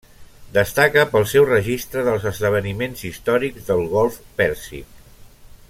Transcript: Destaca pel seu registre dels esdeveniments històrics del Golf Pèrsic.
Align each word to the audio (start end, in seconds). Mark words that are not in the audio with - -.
Destaca 0.53 1.03
pel 1.11 1.27
seu 1.33 1.45
registre 1.49 2.03
dels 2.07 2.25
esdeveniments 2.31 3.05
històrics 3.11 3.69
del 3.69 3.87
Golf 3.93 4.19
Pèrsic. 4.41 5.01